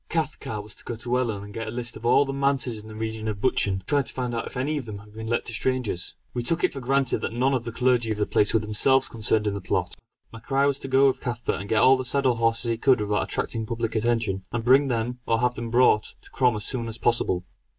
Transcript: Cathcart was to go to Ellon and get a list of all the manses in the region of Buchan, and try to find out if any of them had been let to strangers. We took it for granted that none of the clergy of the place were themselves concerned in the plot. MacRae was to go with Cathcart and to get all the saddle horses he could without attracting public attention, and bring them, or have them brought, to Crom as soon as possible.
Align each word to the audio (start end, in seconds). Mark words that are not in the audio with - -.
Cathcart 0.09 0.63
was 0.63 0.73
to 0.73 0.83
go 0.83 0.95
to 0.95 1.19
Ellon 1.19 1.43
and 1.43 1.53
get 1.53 1.67
a 1.67 1.69
list 1.69 1.95
of 1.95 2.07
all 2.07 2.25
the 2.25 2.33
manses 2.33 2.79
in 2.79 2.87
the 2.87 2.95
region 2.95 3.27
of 3.27 3.39
Buchan, 3.39 3.73
and 3.73 3.85
try 3.85 4.01
to 4.01 4.11
find 4.15 4.33
out 4.33 4.47
if 4.47 4.57
any 4.57 4.75
of 4.79 4.85
them 4.85 4.97
had 4.97 5.13
been 5.13 5.27
let 5.27 5.45
to 5.45 5.53
strangers. 5.53 6.15
We 6.33 6.41
took 6.41 6.63
it 6.63 6.73
for 6.73 6.79
granted 6.79 7.19
that 7.19 7.33
none 7.33 7.53
of 7.53 7.65
the 7.65 7.71
clergy 7.71 8.09
of 8.11 8.17
the 8.17 8.25
place 8.25 8.51
were 8.51 8.59
themselves 8.61 9.07
concerned 9.07 9.45
in 9.45 9.53
the 9.53 9.61
plot. 9.61 9.95
MacRae 10.33 10.65
was 10.65 10.79
to 10.79 10.87
go 10.87 11.05
with 11.07 11.21
Cathcart 11.21 11.61
and 11.61 11.69
to 11.69 11.75
get 11.75 11.83
all 11.83 11.97
the 11.97 12.03
saddle 12.03 12.37
horses 12.37 12.71
he 12.71 12.77
could 12.77 12.99
without 12.99 13.21
attracting 13.25 13.67
public 13.67 13.93
attention, 13.95 14.43
and 14.51 14.63
bring 14.63 14.87
them, 14.87 15.19
or 15.27 15.39
have 15.39 15.53
them 15.53 15.69
brought, 15.69 16.15
to 16.23 16.31
Crom 16.31 16.55
as 16.55 16.65
soon 16.65 16.87
as 16.87 16.97
possible. 16.97 17.43